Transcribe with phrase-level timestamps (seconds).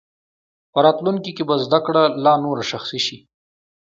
[0.71, 3.17] په راتلونکي کې به زده کړه لا نوره شخصي شي.